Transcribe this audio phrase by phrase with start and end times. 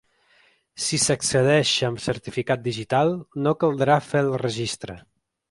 [0.85, 3.13] Si s’accedeix amb certificat digital,
[3.49, 4.99] no caldrà fer el registre.